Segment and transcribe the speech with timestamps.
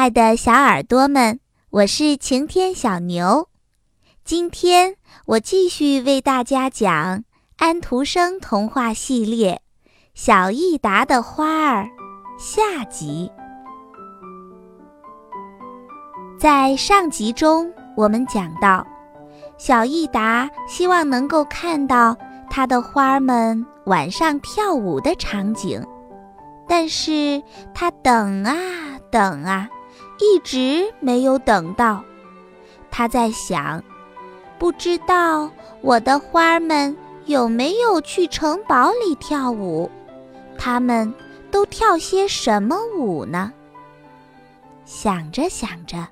[0.00, 3.50] 爱的小耳朵们，我是晴天小牛。
[4.24, 4.96] 今天
[5.26, 7.22] 我继续为大家讲
[7.58, 9.60] 安徒生童话系列
[10.14, 11.84] 《小益达的花儿》
[12.38, 13.30] 下集。
[16.38, 18.86] 在上集中，我们讲到，
[19.58, 22.16] 小益达希望能够看到
[22.48, 25.86] 他的花儿们晚上跳舞的场景，
[26.66, 27.42] 但是
[27.74, 28.56] 他等啊
[29.10, 29.68] 等啊。
[30.20, 32.04] 一直没有等到，
[32.90, 33.82] 他在想，
[34.58, 39.90] 不知道我的花儿们有没有去城堡里跳舞，
[40.58, 41.12] 他们
[41.50, 43.52] 都跳些什么舞呢？
[44.84, 46.06] 想着想着，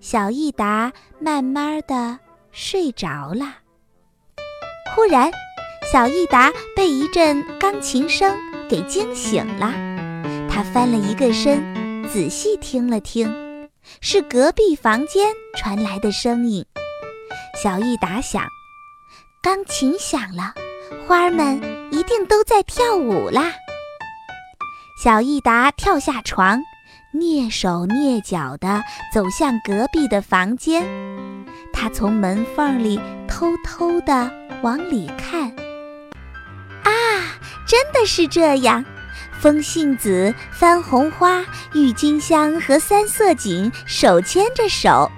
[0.00, 2.18] 小益达慢慢的
[2.52, 3.56] 睡着了。
[4.94, 5.30] 忽然，
[5.90, 8.36] 小益达被一阵钢琴声
[8.68, 9.72] 给惊醒了，
[10.48, 11.79] 他翻了一个身。
[12.12, 13.68] 仔细听了听，
[14.00, 16.66] 是隔壁房间传来的声音。
[17.62, 18.48] 小益达想，
[19.40, 20.52] 钢琴响了，
[21.06, 23.52] 花儿们一定都在跳舞啦。
[25.00, 26.60] 小益达跳下床，
[27.14, 28.82] 蹑手蹑脚地
[29.14, 30.84] 走向隔壁的房间。
[31.72, 34.28] 他从门缝里偷偷地
[34.62, 35.42] 往里看。
[36.82, 36.90] 啊，
[37.68, 38.84] 真的是这样！
[39.40, 45.10] 风信子、番红花、郁金香和三色堇手牵着手，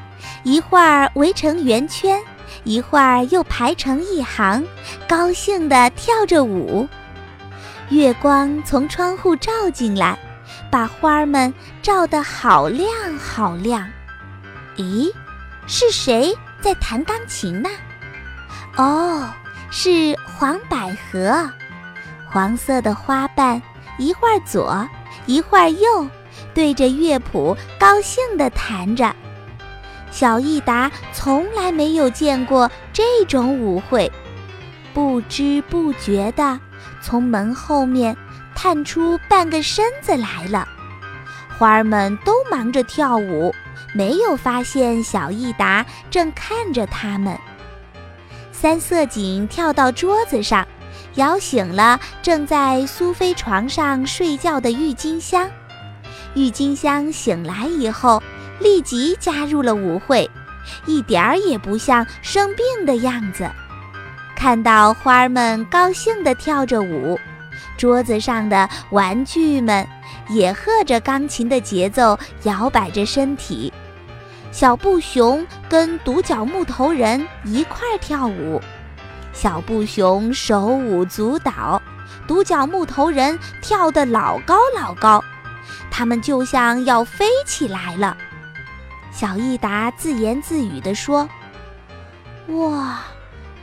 [0.44, 2.22] 一会儿围成圆圈，
[2.62, 4.64] 一会儿又排成一行，
[5.08, 6.88] 高兴地跳着舞。
[7.88, 10.16] 月光从窗户照进来，
[10.70, 13.84] 把花儿们照得好亮好亮。
[14.76, 15.12] 咦，
[15.66, 17.68] 是谁在弹钢琴呢？
[18.76, 19.28] 哦，
[19.72, 21.50] 是黄百合，
[22.30, 23.60] 黄色的花瓣。
[23.98, 24.88] 一会儿左，
[25.26, 26.08] 一会儿右，
[26.54, 29.14] 对着乐谱高兴地弹着。
[30.10, 34.10] 小益达从来没有见过这种舞会，
[34.92, 36.58] 不知不觉地
[37.00, 38.16] 从门后面
[38.54, 40.68] 探出半个身子来了。
[41.58, 43.54] 花儿们都忙着跳舞，
[43.94, 47.38] 没有发现小益达正看着他们。
[48.50, 50.66] 三色堇跳到桌子上。
[51.14, 55.48] 摇醒了正在苏菲床上睡觉的郁金香。
[56.34, 58.22] 郁金香醒来以后，
[58.58, 60.30] 立即加入了舞会，
[60.86, 63.50] 一点儿也不像生病的样子。
[64.34, 67.18] 看到花儿们高兴地跳着舞，
[67.76, 69.86] 桌子上的玩具们
[70.30, 73.72] 也和着钢琴的节奏摇摆着身体。
[74.50, 78.60] 小布熊跟独角木头人一块儿跳舞。
[79.32, 81.80] 小布熊手舞足蹈，
[82.26, 85.22] 独角木头人跳得老高老高，
[85.90, 88.16] 他们就像要飞起来了。
[89.10, 91.28] 小益达自言自语地说
[92.48, 93.00] ：“哇，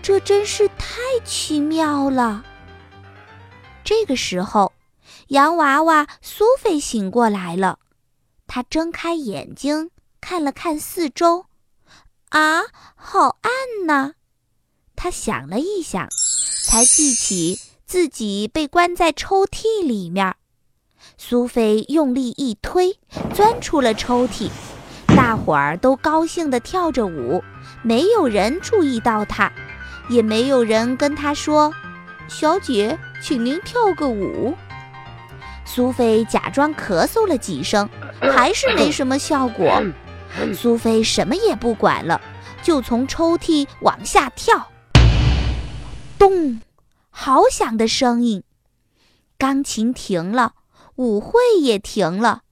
[0.02, 2.44] 这真是太奇妙了。”
[3.84, 4.74] 这个时候，
[5.30, 7.80] 洋娃娃苏菲醒过来了，
[8.48, 9.90] 她睁开眼睛
[10.22, 11.46] 看了看四周，
[12.30, 12.62] 啊，
[12.96, 14.14] 好暗呐！
[15.02, 16.10] 他想了一想，
[16.66, 20.36] 才记起自己被关在抽屉里面。
[21.18, 22.98] 苏菲用力一推，
[23.34, 24.50] 钻出了抽屉。
[25.08, 27.42] 大伙儿都高兴地跳着舞，
[27.82, 29.50] 没有人注意到她，
[30.10, 31.74] 也没有人跟她说
[32.28, 34.54] ：“小姐，请您跳个舞。”
[35.64, 37.90] 苏菲假装咳嗽了几声，
[38.20, 39.82] 还是没什么效果。
[40.54, 42.20] 苏菲什么也不管了，
[42.62, 44.68] 就从抽屉往下跳。
[46.20, 46.60] 咚！
[47.10, 48.44] 好响的声音，
[49.38, 50.54] 钢琴停了，
[50.96, 52.44] 舞会也停了，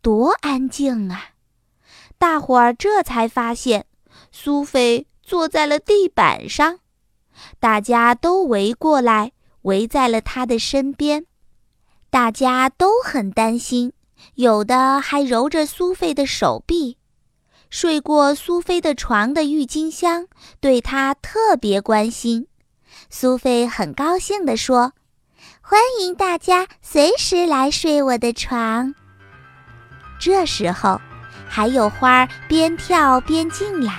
[0.00, 1.30] 多安静啊！
[2.18, 3.86] 大伙儿这才发现，
[4.30, 6.78] 苏菲坐在了地板上，
[7.58, 9.32] 大家都围过来，
[9.62, 11.26] 围在了她的身边。
[12.08, 13.92] 大家都很担心，
[14.36, 16.96] 有的还揉着苏菲的手臂。
[17.68, 20.28] 睡过苏菲的床的郁金香
[20.60, 22.46] 对她特别关心。
[23.10, 24.92] 苏菲很高兴地说
[25.60, 28.94] ：“欢迎大家随时来睡我的床。”
[30.18, 31.00] 这时候，
[31.48, 33.92] 还有花儿边跳边进来。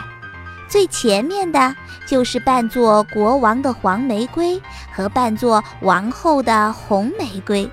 [0.68, 1.74] 最前面的
[2.06, 4.62] 就是扮作国王的黄玫瑰
[4.92, 7.70] 和扮作王后的红玫瑰。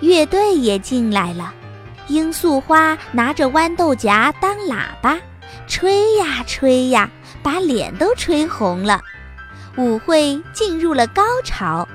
[0.00, 1.54] 乐队也进来了。
[2.08, 5.18] 罂粟花拿着豌豆荚当喇叭，
[5.66, 7.08] 吹呀吹呀，
[7.42, 9.00] 把脸都吹红了。
[9.78, 11.86] 舞会进入了高潮，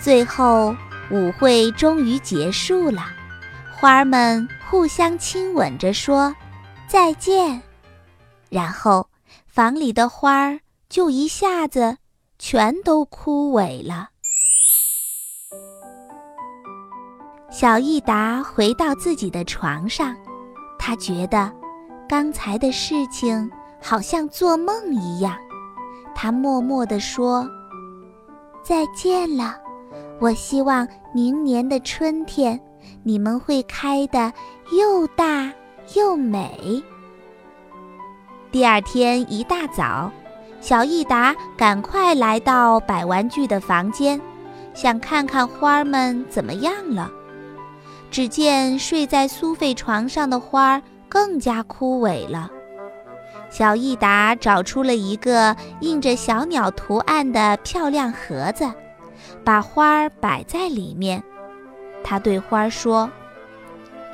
[0.00, 0.74] 最后
[1.12, 3.04] 舞会终于结束了，
[3.72, 6.34] 花儿们互相亲吻着说
[6.88, 7.62] 再见，
[8.50, 9.08] 然后
[9.46, 10.58] 房里的花儿
[10.88, 11.98] 就一下子
[12.36, 14.08] 全都枯萎了。
[17.48, 20.16] 小益达回到自己的床上，
[20.80, 21.52] 他觉得
[22.08, 23.48] 刚才的事情
[23.80, 25.38] 好像做梦一样。
[26.18, 27.46] 他默默地说
[28.64, 29.54] ：“再见了，
[30.18, 32.58] 我希望明年的春天
[33.02, 34.32] 你们会开得
[34.72, 35.52] 又大
[35.94, 36.82] 又美。”
[38.50, 40.10] 第二天一大早，
[40.58, 44.18] 小益达赶快来到摆玩具的房间，
[44.72, 47.10] 想看看花儿们怎么样了。
[48.10, 52.50] 只见睡在苏菲床上的花儿更加枯萎了。
[53.50, 58.70] 小益达找出了一个印着小鸟图案的漂亮盒子，
[59.44, 61.22] 把花儿摆在里面。
[62.04, 63.10] 他对花儿说：“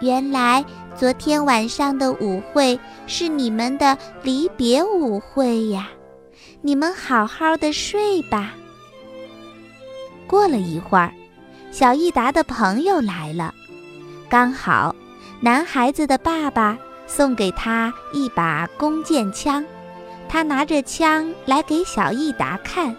[0.00, 0.64] 原来
[0.96, 5.88] 昨天晚上的舞会是你们的离别舞会呀，
[6.60, 8.54] 你们好好的睡吧。”
[10.28, 11.12] 过了一会儿，
[11.70, 13.52] 小益达的朋友来了。
[14.28, 14.94] 刚好，
[15.40, 19.64] 男孩子的爸爸送给他一把弓箭枪，
[20.28, 22.94] 他拿着枪来给小益达看。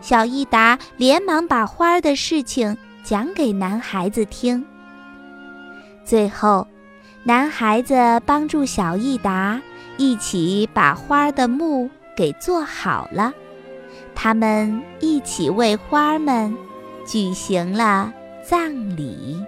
[0.00, 4.64] 小益达连忙把花儿的事情讲给男孩子听。
[6.04, 6.66] 最后，
[7.24, 9.60] 男孩子帮助小益达
[9.96, 13.32] 一起把花儿的墓给做好了，
[14.14, 16.56] 他们一起为花儿们
[17.04, 18.12] 举行了
[18.48, 19.44] 葬礼。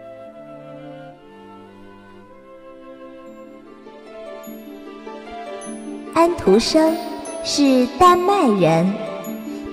[6.13, 6.97] 安徒生
[7.45, 8.93] 是丹麦人，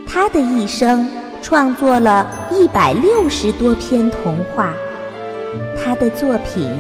[0.08, 1.10] 他的一生
[1.42, 4.74] 创作了一百六十多篇童话。
[5.84, 6.72] 他的作品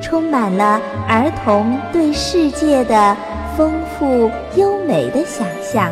[0.00, 3.16] 充满了儿童对世界的
[3.56, 5.90] 丰富优美的想象。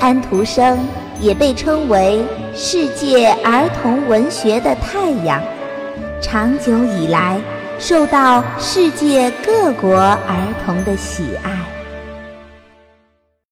[0.00, 0.78] 安徒生
[1.20, 2.24] 也被称为
[2.54, 5.42] 世界儿童文学的太阳，
[6.20, 7.38] 长久以来
[7.78, 11.50] 受到世界各国儿童的喜爱。